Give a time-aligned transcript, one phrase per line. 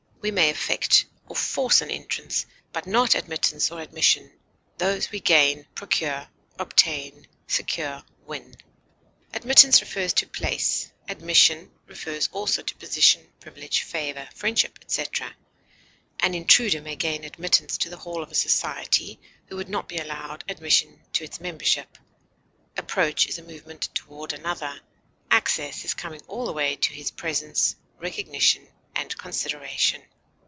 [0.23, 4.31] We may effect or force an entrance, but not admittance or admission;
[4.77, 8.55] those we gain, procure, obtain, secure, win.
[9.33, 15.35] Admittance refers to place, admission refers also to position, privilege, favor, friendship, etc.
[16.19, 19.97] An intruder may gain admittance to the hall of a society who would not be
[19.97, 21.97] allowed admission to its membership.
[22.77, 24.81] Approach is a movement toward another;
[25.31, 29.99] access is coming all the way to his presence, recognition, and consideration.